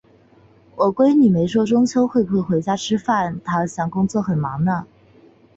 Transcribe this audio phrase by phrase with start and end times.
[0.77, 3.57] 我闺女没说中秋会不会回家吃饭，她
[3.87, 4.87] 工作好像很忙呢。